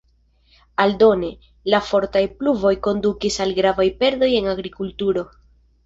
[0.85, 1.29] Aldone,
[1.75, 5.29] la fortaj pluvoj kondukis al gravaj perdoj en agrikulturo.